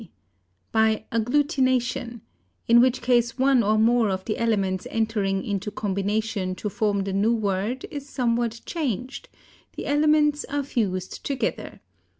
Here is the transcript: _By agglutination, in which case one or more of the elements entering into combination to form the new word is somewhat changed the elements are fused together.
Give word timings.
_By 0.71 1.05
agglutination, 1.11 2.21
in 2.67 2.81
which 2.81 3.03
case 3.03 3.37
one 3.37 3.61
or 3.61 3.77
more 3.77 4.09
of 4.09 4.25
the 4.25 4.39
elements 4.39 4.87
entering 4.89 5.45
into 5.45 5.69
combination 5.69 6.55
to 6.55 6.69
form 6.71 7.03
the 7.03 7.13
new 7.13 7.35
word 7.35 7.85
is 7.91 8.09
somewhat 8.09 8.61
changed 8.65 9.29
the 9.75 9.85
elements 9.85 10.43
are 10.45 10.63
fused 10.63 11.23
together. 11.23 11.81